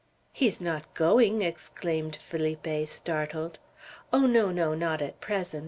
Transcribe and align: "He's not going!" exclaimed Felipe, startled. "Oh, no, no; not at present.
"He's 0.33 0.59
not 0.59 0.95
going!" 0.95 1.43
exclaimed 1.43 2.15
Felipe, 2.15 2.87
startled. 2.87 3.59
"Oh, 4.11 4.25
no, 4.25 4.49
no; 4.49 4.73
not 4.73 4.99
at 4.99 5.21
present. 5.21 5.59